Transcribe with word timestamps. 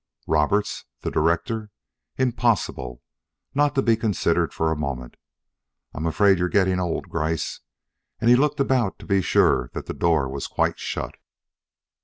"Roberts 0.25 0.85
the 1.01 1.11
director! 1.11 1.69
Impossible! 2.17 3.03
Not 3.53 3.75
to 3.75 3.83
be 3.83 3.95
considered 3.95 4.51
for 4.51 4.71
a 4.71 4.75
moment. 4.75 5.15
I'm 5.93 6.07
afraid 6.07 6.39
you're 6.39 6.49
getting 6.49 6.79
old, 6.79 7.07
Gryce." 7.07 7.59
And 8.19 8.27
he 8.27 8.35
looked 8.35 8.59
about 8.59 8.97
to 8.97 9.05
be 9.05 9.21
sure 9.21 9.69
that 9.75 9.85
the 9.85 9.93
door 9.93 10.27
was 10.27 10.47
quite 10.47 10.79
shut. 10.79 11.17